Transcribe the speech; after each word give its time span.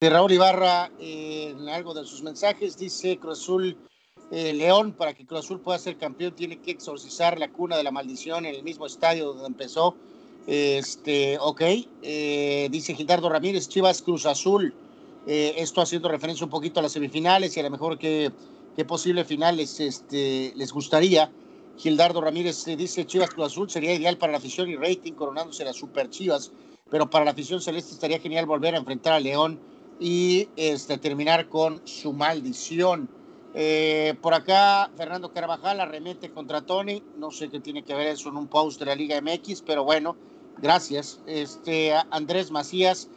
Raúl 0.00 0.30
Ibarra, 0.30 0.92
en 1.00 1.68
algo 1.68 1.92
de 1.92 2.04
sus 2.04 2.22
mensajes, 2.22 2.78
dice 2.78 3.18
Cruz 3.18 3.40
Azul 3.40 3.76
eh, 4.30 4.52
León, 4.52 4.92
para 4.92 5.12
que 5.12 5.26
Cruz 5.26 5.40
Azul 5.40 5.58
pueda 5.58 5.76
ser 5.76 5.98
campeón, 5.98 6.36
tiene 6.36 6.60
que 6.60 6.70
exorcizar 6.70 7.36
la 7.36 7.50
cuna 7.50 7.76
de 7.76 7.82
la 7.82 7.90
maldición 7.90 8.46
en 8.46 8.54
el 8.54 8.62
mismo 8.62 8.86
estadio 8.86 9.26
donde 9.26 9.46
empezó. 9.46 9.96
Este, 10.46 11.36
ok, 11.40 11.62
eh, 12.02 12.68
dice 12.70 12.94
Gildardo 12.94 13.28
Ramírez, 13.28 13.68
Chivas 13.68 14.00
Cruz 14.00 14.24
Azul. 14.26 14.72
Eh, 15.26 15.54
esto 15.56 15.80
haciendo 15.80 16.08
referencia 16.08 16.44
un 16.44 16.50
poquito 16.50 16.78
a 16.78 16.84
las 16.84 16.92
semifinales 16.92 17.56
y 17.56 17.60
a 17.60 17.64
lo 17.64 17.70
mejor 17.70 17.98
qué, 17.98 18.30
posible 18.86 19.24
finales 19.24 19.80
este, 19.80 20.52
les 20.54 20.72
gustaría. 20.72 21.28
Gildardo 21.76 22.20
Ramírez 22.20 22.64
dice 22.66 23.04
Chivas 23.04 23.30
Cruz 23.30 23.46
Azul 23.46 23.68
sería 23.68 23.94
ideal 23.94 24.16
para 24.16 24.30
la 24.30 24.38
afición 24.38 24.68
y 24.68 24.76
rating 24.76 25.14
coronándose 25.14 25.64
las 25.64 25.74
Super 25.74 26.08
Chivas, 26.08 26.52
pero 26.88 27.10
para 27.10 27.24
la 27.24 27.32
afición 27.32 27.60
celeste 27.60 27.94
estaría 27.94 28.20
genial 28.20 28.46
volver 28.46 28.76
a 28.76 28.78
enfrentar 28.78 29.14
a 29.14 29.18
León 29.18 29.58
y 30.00 30.48
este, 30.56 30.98
terminar 30.98 31.48
con 31.48 31.86
su 31.86 32.12
maldición. 32.12 33.08
Eh, 33.54 34.14
por 34.20 34.34
acá, 34.34 34.90
Fernando 34.96 35.32
Carvajal 35.32 35.80
arremete 35.80 36.30
contra 36.30 36.62
Tony. 36.62 37.02
No 37.16 37.30
sé 37.30 37.48
qué 37.48 37.60
tiene 37.60 37.82
que 37.82 37.94
ver 37.94 38.08
eso 38.08 38.28
en 38.28 38.36
un 38.36 38.46
post 38.46 38.78
de 38.78 38.86
la 38.86 38.94
Liga 38.94 39.20
MX, 39.20 39.62
pero 39.62 39.84
bueno, 39.84 40.16
gracias. 40.58 41.20
Este, 41.26 41.92
Andrés 42.10 42.50
Macías, 42.50 43.10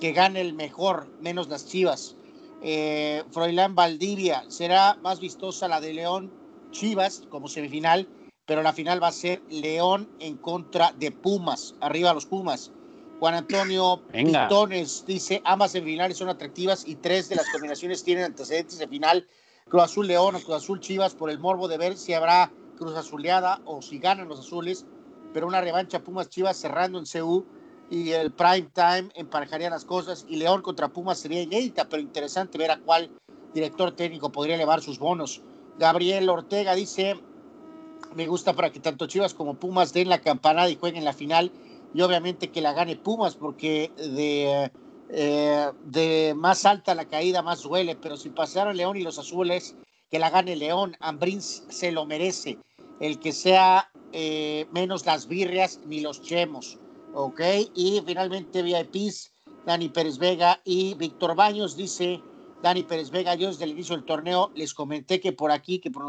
que 0.00 0.12
gane 0.12 0.40
el 0.40 0.54
mejor, 0.54 1.08
menos 1.20 1.48
las 1.48 1.66
chivas. 1.66 2.16
Eh, 2.62 3.22
Froilán 3.30 3.74
Valdivia, 3.74 4.44
será 4.48 4.98
más 5.02 5.20
vistosa 5.20 5.68
la 5.68 5.80
de 5.80 5.94
León 5.94 6.32
Chivas 6.70 7.22
como 7.30 7.48
semifinal, 7.48 8.08
pero 8.46 8.62
la 8.62 8.72
final 8.72 9.02
va 9.02 9.08
a 9.08 9.12
ser 9.12 9.42
León 9.48 10.08
en 10.18 10.36
contra 10.36 10.92
de 10.98 11.12
Pumas, 11.12 11.74
arriba 11.80 12.14
los 12.14 12.26
Pumas. 12.26 12.72
Juan 13.18 13.34
Antonio 13.34 14.00
Pitones 14.12 15.04
dice, 15.04 15.42
ambas 15.44 15.72
semifinales 15.72 16.16
son 16.16 16.28
atractivas 16.28 16.86
y 16.86 16.94
tres 16.94 17.28
de 17.28 17.34
las 17.34 17.48
combinaciones 17.50 18.04
tienen 18.04 18.24
antecedentes 18.24 18.78
de 18.78 18.86
final 18.86 19.26
Cruz 19.68 19.82
Azul 19.82 20.06
León 20.06 20.36
o 20.36 20.40
Cruz 20.40 20.56
Azul 20.56 20.80
Chivas 20.80 21.14
por 21.14 21.28
el 21.28 21.40
morbo 21.40 21.66
de 21.66 21.78
ver 21.78 21.96
si 21.96 22.14
habrá 22.14 22.52
Cruz 22.76 22.96
Azuleada 22.96 23.60
o 23.64 23.82
si 23.82 23.98
ganan 23.98 24.28
los 24.28 24.38
azules, 24.38 24.86
pero 25.32 25.48
una 25.48 25.60
revancha 25.60 25.98
Pumas 25.98 26.28
Chivas 26.28 26.56
cerrando 26.56 26.98
en 26.98 27.06
CU 27.06 27.44
y 27.90 28.12
el 28.12 28.30
prime 28.30 28.68
time 28.72 29.08
emparejaría 29.14 29.68
las 29.68 29.84
cosas 29.84 30.24
y 30.28 30.36
León 30.36 30.62
contra 30.62 30.88
Pumas 30.88 31.18
sería 31.18 31.42
inédita, 31.42 31.88
pero 31.88 32.00
interesante 32.00 32.56
ver 32.56 32.70
a 32.70 32.78
cuál 32.78 33.10
director 33.52 33.90
técnico 33.96 34.30
podría 34.30 34.54
elevar 34.54 34.80
sus 34.80 35.00
bonos. 35.00 35.42
Gabriel 35.76 36.28
Ortega 36.28 36.74
dice, 36.76 37.18
me 38.14 38.28
gusta 38.28 38.52
para 38.52 38.70
que 38.70 38.78
tanto 38.78 39.08
Chivas 39.08 39.34
como 39.34 39.54
Pumas 39.54 39.92
den 39.92 40.08
la 40.08 40.20
campanada 40.20 40.70
y 40.70 40.76
jueguen 40.76 41.04
la 41.04 41.12
final 41.12 41.50
y 41.94 42.02
obviamente 42.02 42.50
que 42.50 42.60
la 42.60 42.72
gane 42.72 42.96
Pumas 42.96 43.36
porque 43.36 43.90
de 43.96 44.70
eh, 45.10 45.70
de 45.84 46.34
más 46.36 46.66
alta 46.66 46.94
la 46.94 47.06
caída, 47.06 47.42
más 47.42 47.62
duele, 47.62 47.96
pero 47.96 48.16
si 48.16 48.28
pasaron 48.28 48.76
León 48.76 48.96
y 48.96 49.02
los 49.02 49.18
azules, 49.18 49.74
que 50.10 50.18
la 50.18 50.30
gane 50.30 50.54
León, 50.54 50.96
Ambrín 51.00 51.40
se 51.40 51.92
lo 51.92 52.04
merece, 52.04 52.58
el 53.00 53.18
que 53.18 53.32
sea 53.32 53.90
eh, 54.12 54.66
menos 54.72 55.06
las 55.06 55.26
birrias 55.26 55.80
ni 55.86 56.00
los 56.00 56.22
chemos, 56.22 56.78
¿ok? 57.14 57.40
Y 57.74 58.02
finalmente 58.04 58.62
VIPs, 58.62 59.32
Dani 59.64 59.88
Pérez 59.88 60.18
Vega 60.18 60.60
y 60.64 60.94
Víctor 60.94 61.34
Baños, 61.34 61.76
dice 61.76 62.20
Dani 62.62 62.82
Pérez 62.82 63.10
Vega, 63.10 63.34
yo 63.34 63.48
desde 63.48 63.64
el 63.64 63.70
inicio 63.70 63.96
del 63.96 64.04
torneo 64.04 64.50
les 64.54 64.74
comenté 64.74 65.20
que 65.20 65.32
por 65.32 65.50
aquí, 65.50 65.78
que 65.78 65.90
por 65.90 66.04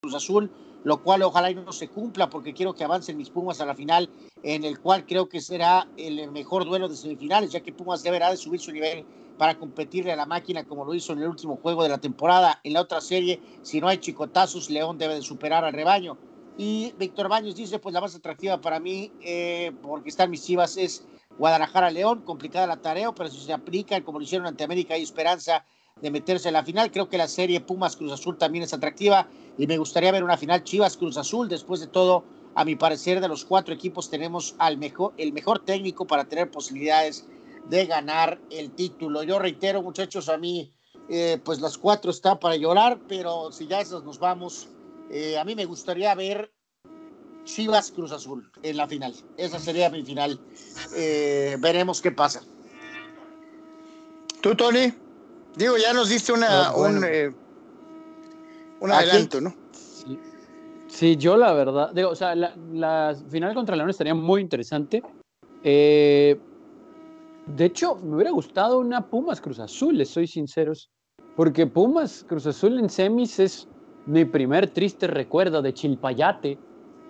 Cruz 0.00 0.14
Azul, 0.14 0.50
lo 0.84 1.02
cual 1.02 1.22
ojalá 1.22 1.50
no 1.52 1.72
se 1.72 1.88
cumpla 1.88 2.30
porque 2.30 2.54
quiero 2.54 2.74
que 2.74 2.84
avancen 2.84 3.16
mis 3.16 3.30
Pumas 3.30 3.60
a 3.60 3.66
la 3.66 3.74
final, 3.74 4.08
en 4.42 4.64
el 4.64 4.78
cual 4.78 5.06
creo 5.06 5.28
que 5.28 5.40
será 5.40 5.88
el 5.96 6.30
mejor 6.30 6.64
duelo 6.64 6.88
de 6.88 6.96
semifinales, 6.96 7.50
ya 7.50 7.60
que 7.60 7.72
Pumas 7.72 8.02
deberá 8.02 8.30
de 8.30 8.36
subir 8.36 8.60
su 8.60 8.72
nivel 8.72 9.04
para 9.38 9.56
competirle 9.56 10.12
a 10.12 10.16
la 10.16 10.26
máquina 10.26 10.64
como 10.64 10.84
lo 10.84 10.94
hizo 10.94 11.12
en 11.12 11.20
el 11.20 11.28
último 11.28 11.56
juego 11.56 11.82
de 11.82 11.88
la 11.88 11.98
temporada. 11.98 12.60
En 12.64 12.72
la 12.72 12.80
otra 12.80 13.00
serie, 13.00 13.40
si 13.62 13.80
no 13.80 13.88
hay 13.88 13.98
chicotazos, 13.98 14.68
León 14.68 14.98
debe 14.98 15.14
de 15.14 15.22
superar 15.22 15.64
al 15.64 15.72
rebaño. 15.72 16.18
Y 16.58 16.92
Víctor 16.98 17.28
Baños 17.28 17.54
dice, 17.54 17.78
pues 17.78 17.92
la 17.92 18.00
más 18.00 18.16
atractiva 18.16 18.60
para 18.60 18.80
mí, 18.80 19.12
eh, 19.22 19.72
porque 19.80 20.08
están 20.08 20.28
mis 20.28 20.44
chivas, 20.44 20.76
es 20.76 21.06
Guadalajara-León, 21.38 22.22
complicada 22.22 22.66
la 22.66 22.78
tarea, 22.78 23.12
pero 23.12 23.30
si 23.30 23.38
se 23.38 23.52
aplica, 23.52 24.02
como 24.02 24.18
lo 24.18 24.24
hicieron 24.24 24.48
ante 24.48 24.64
América, 24.64 24.94
hay 24.94 25.02
esperanza 25.02 25.64
de 26.00 26.10
meterse 26.10 26.48
en 26.48 26.54
la 26.54 26.64
final. 26.64 26.90
Creo 26.90 27.08
que 27.08 27.18
la 27.18 27.28
serie 27.28 27.60
Pumas 27.60 27.96
Cruz 27.96 28.12
Azul 28.12 28.36
también 28.36 28.64
es 28.64 28.72
atractiva 28.72 29.28
y 29.56 29.66
me 29.66 29.78
gustaría 29.78 30.12
ver 30.12 30.24
una 30.24 30.36
final 30.36 30.64
Chivas 30.64 30.96
Cruz 30.96 31.16
Azul. 31.16 31.48
Después 31.48 31.80
de 31.80 31.86
todo, 31.86 32.24
a 32.54 32.64
mi 32.64 32.76
parecer, 32.76 33.20
de 33.20 33.28
los 33.28 33.44
cuatro 33.44 33.74
equipos 33.74 34.10
tenemos 34.10 34.54
al 34.58 34.78
mejor, 34.78 35.12
el 35.16 35.32
mejor 35.32 35.64
técnico 35.64 36.06
para 36.06 36.24
tener 36.24 36.50
posibilidades 36.50 37.26
de 37.68 37.86
ganar 37.86 38.40
el 38.50 38.70
título. 38.72 39.22
Yo 39.22 39.38
reitero, 39.38 39.82
muchachos, 39.82 40.28
a 40.28 40.38
mí, 40.38 40.72
eh, 41.08 41.38
pues 41.44 41.60
las 41.60 41.78
cuatro 41.78 42.10
están 42.10 42.38
para 42.38 42.56
llorar, 42.56 42.98
pero 43.08 43.52
si 43.52 43.66
ya 43.66 43.80
esas 43.80 44.04
nos 44.04 44.18
vamos, 44.18 44.68
eh, 45.10 45.38
a 45.38 45.44
mí 45.44 45.54
me 45.54 45.64
gustaría 45.64 46.14
ver 46.14 46.52
Chivas 47.44 47.90
Cruz 47.90 48.12
Azul 48.12 48.50
en 48.62 48.76
la 48.76 48.86
final. 48.86 49.14
Esa 49.36 49.58
sería 49.58 49.90
mi 49.90 50.02
final. 50.02 50.38
Eh, 50.94 51.56
veremos 51.60 52.00
qué 52.00 52.10
pasa. 52.10 52.42
¿Tú, 54.40 54.54
Tony? 54.54 54.92
Digo, 55.56 55.76
ya 55.76 55.92
nos 55.92 56.08
diste 56.08 56.32
una, 56.32 56.74
un, 56.74 57.02
eh, 57.04 57.32
adelanto, 58.80 59.40
¿no? 59.40 59.54
Sí. 60.88 61.16
yo 61.16 61.36
la 61.36 61.52
verdad, 61.52 61.92
digo, 61.92 62.10
o 62.10 62.14
sea, 62.14 62.34
la, 62.34 63.16
final 63.28 63.54
contra 63.54 63.76
León 63.76 63.90
estaría 63.90 64.14
muy 64.14 64.40
interesante. 64.40 65.02
Eh, 65.62 66.38
de 67.46 67.64
hecho, 67.64 67.96
me 67.96 68.16
hubiera 68.16 68.30
gustado 68.30 68.78
una 68.78 69.06
Pumas 69.06 69.40
Cruz 69.40 69.58
Azul, 69.58 69.98
les 69.98 70.10
soy 70.10 70.26
sinceros, 70.26 70.90
porque 71.36 71.66
Pumas 71.66 72.24
Cruz 72.28 72.46
Azul 72.46 72.78
en 72.78 72.88
semis 72.88 73.38
es 73.38 73.68
mi 74.06 74.24
primer 74.24 74.70
triste 74.70 75.06
recuerdo 75.06 75.62
de 75.62 75.74
Chilpayate, 75.74 76.58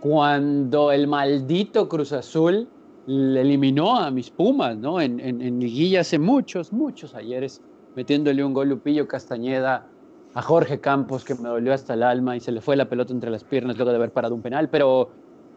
cuando 0.00 0.92
el 0.92 1.06
maldito 1.06 1.88
Cruz 1.88 2.12
Azul 2.12 2.68
le 3.06 3.40
eliminó 3.40 3.96
a 3.96 4.10
mis 4.10 4.30
Pumas, 4.30 4.76
¿no? 4.76 5.00
En, 5.00 5.18
en, 5.20 5.40
en 5.42 5.60
liguilla 5.60 6.00
hace 6.00 6.18
muchos, 6.18 6.72
muchos 6.72 7.14
ayeres 7.14 7.62
metiéndole 7.98 8.44
un 8.44 8.54
gol 8.54 8.68
Lupillo 8.68 9.08
Castañeda 9.08 9.84
a 10.32 10.40
Jorge 10.40 10.78
Campos, 10.78 11.24
que 11.24 11.34
me 11.34 11.48
dolió 11.48 11.74
hasta 11.74 11.94
el 11.94 12.04
alma 12.04 12.36
y 12.36 12.40
se 12.40 12.52
le 12.52 12.60
fue 12.60 12.76
la 12.76 12.88
pelota 12.88 13.12
entre 13.12 13.28
las 13.28 13.42
piernas 13.42 13.76
luego 13.76 13.90
de 13.90 13.96
haber 13.96 14.12
parado 14.12 14.36
un 14.36 14.40
penal. 14.40 14.68
Pero, 14.70 15.10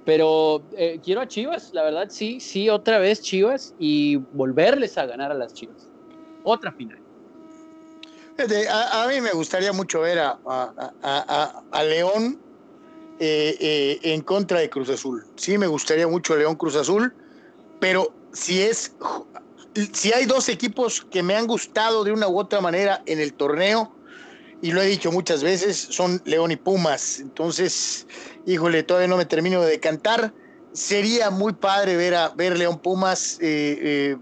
pero 0.06 0.63
eh, 0.75 1.00
quiero 1.03 1.22
a 1.22 1.28
Chivas, 1.28 1.72
la 1.72 1.84
verdad, 1.84 2.07
sí, 2.09 2.40
sí, 2.40 2.68
otra 2.68 2.97
vez 2.97 3.22
Chivas 3.22 3.75
y 3.78 4.16
volverles 4.16 4.97
a 4.97 5.06
ganar 5.06 5.31
a 5.31 5.35
las 5.35 5.53
Chivas. 5.53 5.88
Otra 6.44 6.72
final. 6.72 6.97
A, 8.72 9.06
mí 9.08 9.22
me 9.22 9.34
gustaría 9.34 9.72
mucho 9.72 10.02
ver 10.02 10.18
a, 10.18 10.40
a, 10.44 11.84
León 11.84 12.40
eh, 13.19 13.56
eh, 13.59 14.00
en 14.02 14.22
contra 14.22 14.62
de 14.62 14.69
Cruz 14.72 14.90
Azul. 14.90 15.23
Sí, 15.35 15.59
me 15.59 15.68
gustaría 15.68 16.08
mucho 16.08 16.35
León 16.35 16.56
Cruz 16.56 16.75
Azul, 16.75 17.13
pero 17.79 18.12
si 18.34 18.63
es 18.63 18.96
si 19.94 20.14
hay 20.14 20.26
dos 20.26 20.50
equipos 20.50 21.02
que 21.09 21.24
me 21.24 21.36
han 21.36 21.48
gustado 21.48 22.04
de 22.04 22.12
una 22.12 22.28
u 22.28 22.40
otra 22.40 22.62
manera 22.62 23.02
en 23.06 23.20
el 23.20 23.34
torneo, 23.34 23.94
y 24.62 24.72
lo 24.72 24.82
he 24.82 24.86
dicho 24.86 25.12
muchas 25.12 25.44
veces, 25.44 25.88
son 25.90 26.22
León 26.26 26.52
y 26.52 26.56
Pumas. 26.56 27.20
Entonces, 27.20 28.06
híjole, 28.46 28.84
todavía 28.84 29.08
no 29.08 29.18
me 29.18 29.26
termino 29.26 29.62
de 29.62 29.72
decantar. 29.72 30.34
Sería 30.72 31.32
muy 31.32 31.54
padre 31.54 31.98
ver 31.98 32.14
a 32.16 32.30
ver 32.30 32.58
León 32.58 32.80
Pumas, 32.80 33.40
eh, 33.42 34.18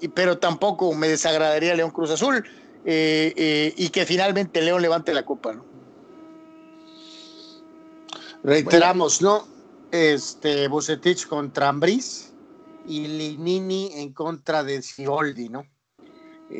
eh, 0.00 0.08
pero 0.14 0.38
tampoco 0.38 0.92
me 0.94 1.08
desagradaría 1.08 1.74
León 1.74 1.90
Cruz 1.90 2.10
Azul 2.10 2.44
eh, 2.84 3.72
y 3.76 3.88
que 3.90 4.04
finalmente 4.04 4.60
León 4.62 4.82
levante 4.82 5.14
la 5.14 5.24
copa, 5.24 5.54
¿no? 5.54 5.64
Reiteramos, 8.42 9.22
¿no? 9.22 9.46
Este, 9.90 10.68
Bucetich 10.68 11.26
contra 11.26 11.68
Ambris 11.68 12.33
y 12.84 13.06
Linini 13.06 13.90
en 13.94 14.12
contra 14.12 14.62
de 14.62 14.82
Sioldi, 14.82 15.48
¿no? 15.48 15.64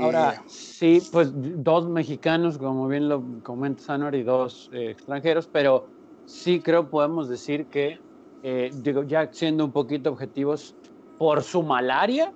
Ahora, 0.01 0.35
eh, 0.35 0.41
sí, 0.49 1.03
pues 1.13 1.31
dos 1.33 1.89
mexicanos, 1.89 2.59
como 2.59 2.89
bien 2.89 3.09
lo 3.09 3.23
comenta 3.43 3.83
Sanor, 3.83 4.15
y 4.15 4.23
dos 4.23 4.69
eh, 4.73 4.91
extranjeros, 4.91 5.49
pero 5.53 5.87
sí 6.25 6.61
creo 6.61 6.89
podemos 6.89 7.29
decir 7.29 7.67
que, 7.67 7.99
eh, 8.43 8.71
digo, 8.73 9.03
ya 9.05 9.31
siendo 9.33 9.65
un 9.65 9.73
poquito 9.73 10.11
objetivos, 10.11 10.75
por 11.19 11.43
su 11.43 11.63
malaria, 11.63 12.33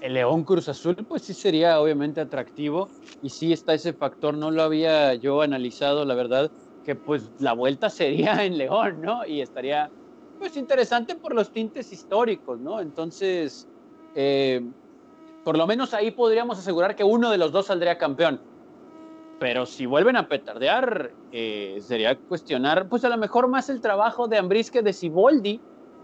el 0.00 0.14
León 0.14 0.44
Cruz 0.44 0.68
Azul, 0.68 0.96
pues 1.08 1.22
sí 1.22 1.34
sería 1.34 1.80
obviamente 1.80 2.20
atractivo, 2.20 2.90
y 3.20 3.30
sí 3.30 3.52
está 3.52 3.74
ese 3.74 3.92
factor, 3.92 4.34
no 4.34 4.50
lo 4.50 4.62
había 4.62 5.14
yo 5.14 5.42
analizado, 5.42 6.04
la 6.04 6.14
verdad, 6.14 6.50
que 6.82 6.96
pues 6.96 7.30
la 7.38 7.52
vuelta 7.52 7.90
sería 7.90 8.44
en 8.44 8.58
León, 8.58 9.00
¿no? 9.02 9.24
Y 9.26 9.40
estaría 9.40 9.92
pues 10.42 10.56
interesante 10.56 11.14
por 11.14 11.36
los 11.36 11.52
tintes 11.52 11.92
históricos, 11.92 12.58
¿no? 12.58 12.80
Entonces, 12.80 13.68
eh, 14.16 14.60
por 15.44 15.56
lo 15.56 15.68
menos 15.68 15.94
ahí 15.94 16.10
podríamos 16.10 16.58
asegurar 16.58 16.96
que 16.96 17.04
uno 17.04 17.30
de 17.30 17.38
los 17.38 17.52
dos 17.52 17.66
saldría 17.66 17.96
campeón. 17.96 18.40
Pero 19.38 19.66
si 19.66 19.86
vuelven 19.86 20.16
a 20.16 20.26
petardear, 20.26 21.12
eh, 21.30 21.78
sería 21.80 22.18
cuestionar, 22.18 22.88
pues 22.88 23.04
a 23.04 23.08
lo 23.08 23.18
mejor 23.18 23.46
más 23.46 23.68
el 23.68 23.80
trabajo 23.80 24.26
de 24.26 24.36
Ambris 24.36 24.72
que 24.72 24.82
de 24.82 24.92
Siboldi, 24.92 25.60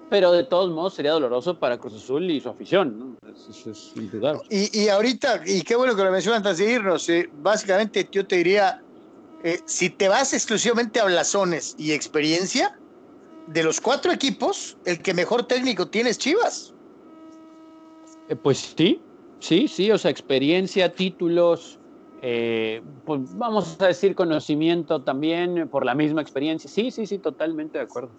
pero 0.08 0.31
de 0.31 0.44
todos 0.44 0.70
modos 0.70 0.94
sería 0.94 1.11
doloroso 1.11 1.58
para 1.58 1.76
Cruz 1.76 1.94
Azul 1.94 2.31
y 2.31 2.40
su 2.40 2.49
afición, 2.49 2.96
¿no? 2.96 3.17
Eso, 3.29 3.73
es 3.73 3.93
indudable. 3.96 4.43
Y, 4.50 4.85
y, 4.85 4.88
ahorita, 4.88 5.43
y 5.46 5.62
qué 5.62 5.75
bueno 5.75 5.96
que 5.96 6.05
lo 6.05 6.12
mencionan 6.12 6.46
antes 6.46 6.58
de 6.58 6.75
irnos, 6.75 7.08
eh, 7.08 7.29
básicamente 7.43 8.08
yo 8.12 8.25
te 8.25 8.37
diría, 8.37 8.85
si 9.64 9.90
te 9.90 10.08
vas 10.08 10.32
exclusivamente 10.32 11.00
a 11.00 11.06
blasones 11.06 11.75
y 11.76 11.90
experiencia, 11.90 12.79
de 13.48 13.62
los 13.62 13.80
cuatro 13.80 14.12
equipos, 14.12 14.76
el 14.84 15.02
que 15.02 15.14
mejor 15.14 15.46
técnico 15.46 15.88
tiene 15.88 16.10
es 16.10 16.18
Chivas. 16.18 16.74
Eh, 18.28 18.36
pues 18.36 18.74
sí, 18.76 19.00
sí, 19.40 19.68
sí, 19.68 19.90
o 19.90 19.96
sea, 19.96 20.10
experiencia, 20.10 20.92
títulos, 20.92 21.78
eh, 22.20 22.82
pues 23.06 23.20
vamos 23.36 23.80
a 23.80 23.86
decir 23.86 24.14
conocimiento 24.14 25.02
también 25.02 25.68
por 25.70 25.86
la 25.86 25.94
misma 25.94 26.20
experiencia. 26.20 26.68
Sí, 26.68 26.90
sí, 26.90 27.06
sí, 27.06 27.18
totalmente 27.18 27.78
de 27.78 27.84
acuerdo. 27.84 28.10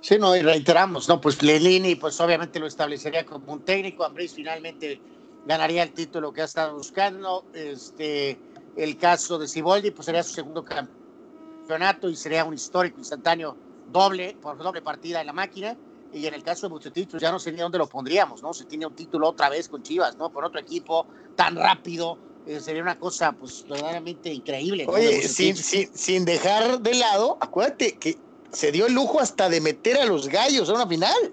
Sí, 0.00 0.18
no, 0.18 0.36
y 0.36 0.42
reiteramos, 0.42 1.08
¿no? 1.08 1.20
Pues 1.20 1.40
Lelini, 1.42 1.94
pues 1.94 2.20
obviamente 2.20 2.58
lo 2.58 2.66
establecería 2.66 3.24
como 3.24 3.52
un 3.52 3.62
técnico, 3.62 4.04
Ambris 4.04 4.34
finalmente 4.34 5.00
ganaría 5.46 5.82
el 5.84 5.92
título 5.92 6.32
que 6.32 6.42
ha 6.42 6.46
estado 6.46 6.74
buscando, 6.74 7.44
este, 7.54 8.38
el 8.76 8.98
caso 8.98 9.38
de 9.38 9.46
Siboldi, 9.46 9.92
pues 9.92 10.06
sería 10.06 10.22
su 10.22 10.34
segundo 10.34 10.64
campeonato 10.64 12.10
y 12.10 12.16
sería 12.16 12.44
un 12.44 12.54
histórico 12.54 12.98
instantáneo 12.98 13.56
doble, 13.94 14.36
por 14.42 14.58
doble 14.58 14.82
partida 14.82 15.20
en 15.20 15.28
la 15.28 15.32
máquina, 15.32 15.78
y 16.12 16.26
en 16.26 16.34
el 16.34 16.42
caso 16.42 16.66
de 16.66 16.72
Bucetich, 16.72 17.08
pues 17.08 17.22
ya 17.22 17.30
no 17.30 17.38
sé 17.38 17.52
ni 17.52 17.58
dónde 17.58 17.78
lo 17.78 17.88
pondríamos, 17.88 18.42
¿no? 18.42 18.52
Se 18.52 18.64
tiene 18.64 18.86
un 18.86 18.94
título 18.94 19.28
otra 19.28 19.48
vez 19.48 19.68
con 19.68 19.82
Chivas, 19.82 20.16
¿no? 20.16 20.30
Por 20.30 20.44
otro 20.44 20.60
equipo 20.60 21.06
tan 21.36 21.56
rápido, 21.56 22.18
eh, 22.46 22.60
sería 22.60 22.82
una 22.82 22.98
cosa, 22.98 23.32
pues, 23.32 23.64
verdaderamente 23.68 24.32
increíble. 24.32 24.86
Oye, 24.88 25.22
sin, 25.22 25.56
sin, 25.56 26.24
dejar 26.24 26.80
de 26.80 26.94
lado, 26.94 27.38
acuérdate 27.40 27.96
que 27.96 28.18
se 28.50 28.72
dio 28.72 28.86
el 28.86 28.94
lujo 28.94 29.20
hasta 29.20 29.48
de 29.48 29.60
meter 29.60 29.96
a 29.98 30.06
los 30.06 30.28
gallos 30.28 30.68
a 30.68 30.74
una 30.74 30.86
final. 30.86 31.32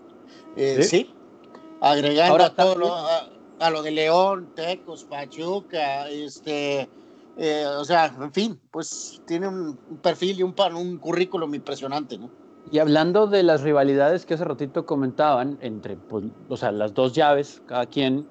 Eh, 0.55 0.83
¿Sí? 0.83 1.13
Agregando 1.81 2.43
a 2.43 2.55
todo 2.55 2.75
lo, 2.75 2.95
a, 2.95 3.69
lo 3.69 3.81
de 3.81 3.91
León, 3.91 4.51
Tecos, 4.55 5.03
Pachuca, 5.03 6.09
este, 6.09 6.87
eh, 7.37 7.65
o 7.65 7.85
sea, 7.85 8.05
en 8.19 8.33
fin, 8.33 8.59
pues 8.69 9.21
tiene 9.25 9.47
un, 9.47 9.77
perfil 10.01 10.39
y 10.39 10.43
un, 10.43 10.55
un 10.75 10.97
currículum 10.97 11.53
impresionante, 11.55 12.17
¿no? 12.17 12.40
Y 12.71 12.79
hablando 12.79 13.27
de 13.27 13.43
las 13.43 13.61
rivalidades 13.61 14.25
que 14.25 14.35
hace 14.35 14.45
ratito 14.45 14.85
comentaban 14.85 15.57
entre, 15.61 15.97
pues, 15.97 16.25
o 16.47 16.55
sea, 16.55 16.71
las 16.71 16.93
dos 16.93 17.13
llaves, 17.13 17.61
cada 17.67 17.85
quien 17.85 18.27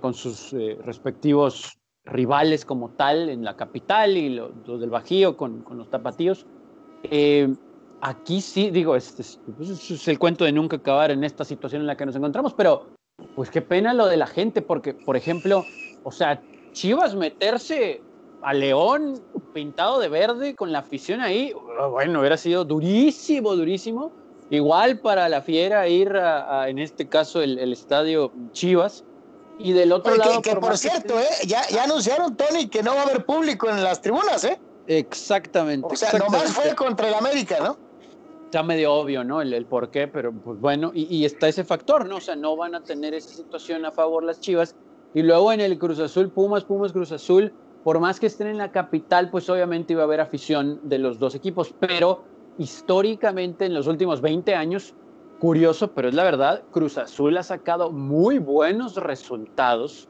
con 0.00 0.12
sus 0.12 0.52
respectivos 0.84 1.78
rivales 2.04 2.64
como 2.64 2.90
tal 2.90 3.28
en 3.28 3.44
la 3.44 3.56
capital 3.56 4.16
y 4.16 4.30
los, 4.30 4.80
del 4.80 4.90
Bajío 4.90 5.36
con, 5.36 5.64
los 5.70 5.90
tapatíos. 5.90 6.46
Eh, 7.04 7.54
aquí 8.00 8.40
sí, 8.40 8.70
digo, 8.70 8.96
este, 8.96 9.22
pues, 9.56 9.90
es 9.90 10.08
el 10.08 10.18
cuento 10.18 10.44
de 10.44 10.52
nunca 10.52 10.76
acabar 10.76 11.10
en 11.10 11.24
esta 11.24 11.44
situación 11.44 11.82
en 11.82 11.86
la 11.86 11.96
que 11.96 12.06
nos 12.06 12.16
encontramos, 12.16 12.54
pero 12.54 12.86
pues 13.36 13.50
qué 13.50 13.62
pena 13.62 13.94
lo 13.94 14.06
de 14.06 14.16
la 14.16 14.26
gente, 14.26 14.62
porque, 14.62 14.94
por 14.94 15.16
ejemplo, 15.16 15.64
o 16.02 16.10
sea, 16.10 16.42
Chivas 16.72 17.14
meterse 17.14 18.02
a 18.42 18.52
León 18.54 19.22
pintado 19.52 20.00
de 20.00 20.08
verde 20.08 20.54
con 20.54 20.72
la 20.72 20.80
afición 20.80 21.20
ahí, 21.20 21.54
bueno, 21.90 22.20
hubiera 22.20 22.36
sido 22.36 22.64
durísimo, 22.64 23.54
durísimo. 23.54 24.12
Igual 24.50 24.98
para 24.98 25.28
la 25.28 25.40
Fiera 25.40 25.88
ir 25.88 26.14
a, 26.16 26.68
en 26.68 26.78
este 26.78 27.08
caso, 27.08 27.40
el, 27.40 27.58
el 27.58 27.72
estadio 27.72 28.32
Chivas, 28.52 29.04
y 29.58 29.72
del 29.72 29.92
otro 29.92 30.16
lado. 30.16 30.42
Que, 30.42 30.56
por, 30.56 30.76
cierto, 30.76 31.18
¿eh? 31.18 31.26
ya, 31.46 31.66
ya 31.68 31.84
anunciaron, 31.84 32.36
Tony, 32.36 32.68
que 32.68 32.82
no 32.82 32.94
va 32.94 33.00
a 33.00 33.04
haber 33.04 33.24
público 33.24 33.68
en 33.68 33.82
las 33.82 34.00
tribunas, 34.00 34.44
¿eh? 34.44 34.58
Exactamente. 34.86 35.86
O 35.90 35.96
sea, 35.96 36.12
nomás 36.18 36.52
fue 36.52 36.74
contra 36.74 37.08
el 37.08 37.14
América, 37.14 37.58
¿no? 37.60 37.76
Está 38.44 38.62
medio 38.62 38.92
obvio, 38.92 39.24
¿no? 39.24 39.40
El, 39.40 39.54
el 39.54 39.64
por 39.64 39.90
qué, 39.90 40.08
pero 40.08 40.32
pues 40.32 40.60
bueno, 40.60 40.90
y, 40.94 41.04
y, 41.04 41.24
está 41.24 41.48
ese 41.48 41.64
factor, 41.64 42.06
¿no? 42.06 42.16
O 42.16 42.20
sea, 42.20 42.36
no 42.36 42.56
van 42.56 42.74
a 42.74 42.82
tener 42.82 43.14
esa 43.14 43.30
situación 43.30 43.86
a 43.86 43.92
favor 43.92 44.24
las 44.24 44.40
Chivas. 44.40 44.74
Y 45.14 45.22
luego 45.22 45.52
en 45.52 45.60
el 45.60 45.78
Cruz 45.78 45.98
Azul, 46.00 46.30
Pumas, 46.30 46.64
Pumas, 46.64 46.92
Cruz 46.92 47.12
Azul, 47.12 47.52
por 47.84 48.00
más 48.00 48.20
que 48.20 48.26
estén 48.26 48.46
en 48.46 48.58
la 48.58 48.70
capital, 48.70 49.30
pues 49.30 49.48
obviamente 49.50 49.92
iba 49.92 50.02
a 50.02 50.04
haber 50.04 50.20
afición 50.20 50.80
de 50.84 50.98
los 50.98 51.18
dos 51.18 51.34
equipos, 51.34 51.74
pero 51.80 52.24
históricamente 52.58 53.64
en 53.64 53.74
los 53.74 53.86
últimos 53.86 54.20
20 54.20 54.54
años 54.54 54.94
curioso, 55.40 55.92
pero 55.92 56.08
es 56.08 56.14
la 56.14 56.22
verdad, 56.22 56.62
Cruz 56.70 56.98
Azul 56.98 57.36
ha 57.36 57.42
sacado 57.42 57.90
muy 57.90 58.38
buenos 58.38 58.96
resultados 58.96 60.08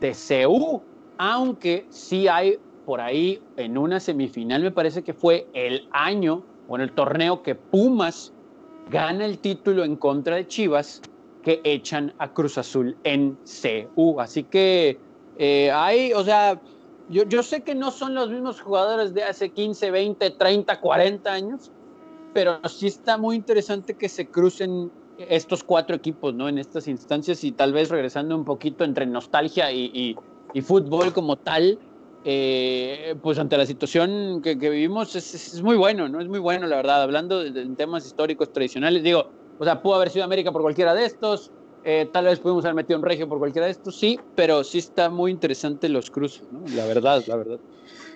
de 0.00 0.14
CU, 0.14 0.80
aunque 1.18 1.86
sí 1.90 2.28
hay 2.28 2.58
por 2.86 3.00
ahí 3.00 3.42
en 3.56 3.76
una 3.76 4.00
semifinal, 4.00 4.62
me 4.62 4.70
parece 4.70 5.02
que 5.02 5.12
fue 5.12 5.46
el 5.52 5.86
año 5.92 6.42
o 6.66 6.76
en 6.76 6.82
el 6.82 6.92
torneo 6.92 7.42
que 7.42 7.54
Pumas 7.54 8.32
gana 8.90 9.26
el 9.26 9.38
título 9.38 9.84
en 9.84 9.96
contra 9.96 10.36
de 10.36 10.46
Chivas, 10.46 11.02
que 11.42 11.60
echan 11.64 12.12
a 12.18 12.32
Cruz 12.32 12.58
Azul 12.58 12.96
en 13.04 13.36
CU. 13.44 14.20
Así 14.20 14.44
que 14.44 14.98
eh, 15.38 15.70
hay, 15.70 16.12
o 16.12 16.22
sea, 16.24 16.60
yo, 17.10 17.24
yo 17.24 17.42
sé 17.42 17.62
que 17.62 17.74
no 17.74 17.90
son 17.90 18.14
los 18.14 18.30
mismos 18.30 18.60
jugadores 18.60 19.12
de 19.14 19.24
hace 19.24 19.50
15, 19.50 19.90
20, 19.90 20.30
30, 20.30 20.80
40 20.80 21.32
años, 21.32 21.70
pero 22.32 22.60
sí 22.68 22.86
está 22.86 23.18
muy 23.18 23.36
interesante 23.36 23.94
que 23.94 24.08
se 24.08 24.28
crucen 24.28 24.90
estos 25.28 25.62
cuatro 25.64 25.96
equipos, 25.96 26.34
¿no? 26.34 26.48
En 26.48 26.58
estas 26.58 26.88
instancias 26.88 27.44
y 27.44 27.52
tal 27.52 27.72
vez 27.72 27.90
regresando 27.90 28.36
un 28.36 28.44
poquito 28.44 28.84
entre 28.84 29.06
nostalgia 29.06 29.70
y, 29.72 30.16
fútbol 30.62 31.12
como 31.12 31.36
tal, 31.36 31.78
eh, 32.24 33.14
pues 33.22 33.38
ante 33.38 33.56
la 33.56 33.66
situación 33.66 34.40
que, 34.42 34.54
vivimos 34.54 35.14
es, 35.16 35.62
muy 35.62 35.76
bueno, 35.76 36.08
¿no? 36.08 36.20
Es 36.20 36.28
muy 36.28 36.38
bueno, 36.38 36.66
la 36.66 36.76
verdad, 36.76 37.02
hablando 37.02 37.42
de, 37.42 37.66
temas 37.76 38.06
históricos 38.06 38.52
tradicionales, 38.52 39.02
digo, 39.02 39.26
o 39.58 39.64
sea, 39.64 39.82
pudo 39.82 39.96
haber 39.96 40.10
sido 40.10 40.24
América 40.24 40.52
por 40.52 40.62
cualquiera 40.62 40.94
de 40.94 41.04
estos, 41.04 41.50
eh, 41.84 42.08
tal 42.12 42.26
vez 42.26 42.38
pudimos 42.38 42.64
haber 42.64 42.74
metido 42.74 42.98
un 42.98 43.04
regio 43.04 43.28
por 43.28 43.38
cualquiera 43.38 43.66
de 43.66 43.72
estos, 43.72 43.98
sí, 43.98 44.20
pero 44.34 44.62
sí 44.64 44.78
está 44.78 45.08
muy 45.08 45.30
interesante 45.30 45.88
los 45.88 46.10
cruces, 46.10 46.42
¿no? 46.50 46.62
La 46.74 46.84
verdad, 46.86 47.22
la 47.26 47.36
verdad. 47.36 47.58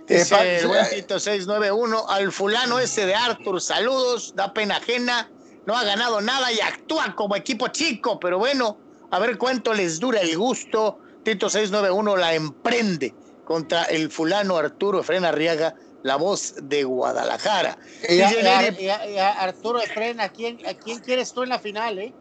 Ese 0.06 0.58
el 0.58 0.66
buen 0.66 0.84
691, 0.84 2.08
al 2.08 2.30
fulano 2.30 2.78
ese 2.78 3.06
de 3.06 3.14
Arthur, 3.14 3.60
saludos, 3.60 4.34
da 4.36 4.52
pena 4.52 4.76
ajena, 4.76 5.30
no 5.64 5.74
ha 5.74 5.84
ganado 5.84 6.20
nada 6.20 6.52
y 6.52 6.60
actúan 6.60 7.12
como 7.12 7.36
equipo 7.36 7.68
chico, 7.68 8.20
pero 8.20 8.38
bueno, 8.38 8.76
a 9.10 9.18
ver 9.18 9.38
cuánto 9.38 9.72
les 9.72 9.98
dura 9.98 10.20
el 10.20 10.36
gusto. 10.36 10.98
Tito 11.22 11.48
691 11.48 12.16
la 12.16 12.34
emprende 12.34 13.14
contra 13.44 13.84
el 13.84 14.10
fulano 14.10 14.58
Arturo 14.58 15.00
Efren 15.00 15.24
Arriaga, 15.24 15.74
la 16.02 16.16
voz 16.16 16.54
de 16.60 16.84
Guadalajara. 16.84 17.78
Y, 18.06 18.20
Arturo 18.20 19.80
Efren, 19.80 20.20
¿a 20.20 20.28
quién, 20.28 20.58
¿a 20.66 20.74
quién 20.74 20.98
quieres 20.98 21.32
tú 21.32 21.42
en 21.42 21.48
la 21.48 21.58
final, 21.58 21.98
eh? 21.98 22.12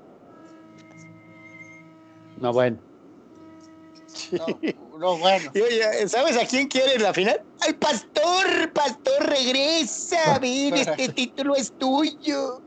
No, 2.39 2.53
bueno. 2.53 2.77
No, 4.31 4.45
no, 4.99 5.17
bueno. 5.17 5.51
¿Sabes 6.07 6.37
a 6.37 6.45
quién 6.45 6.67
quiere 6.67 6.99
la 6.99 7.13
final? 7.13 7.41
¡Al 7.61 7.75
pastor! 7.75 8.71
¡Pastor, 8.73 9.25
regresa! 9.25 10.39
Ven, 10.39 10.75
este 10.75 11.09
título 11.13 11.55
es 11.55 11.71
tuyo. 11.77 12.61